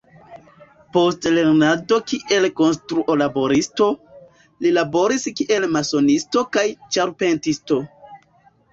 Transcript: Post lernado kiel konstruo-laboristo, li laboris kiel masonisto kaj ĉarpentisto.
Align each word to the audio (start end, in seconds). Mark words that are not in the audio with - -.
Post 0.95 1.27
lernado 1.35 1.99
kiel 2.13 2.47
konstruo-laboristo, 2.61 3.91
li 4.65 4.75
laboris 4.81 5.29
kiel 5.43 5.71
masonisto 5.79 6.47
kaj 6.59 6.69
ĉarpentisto. 6.99 7.85